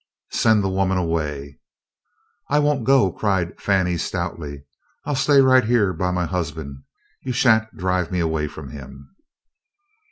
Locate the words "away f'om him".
8.19-9.15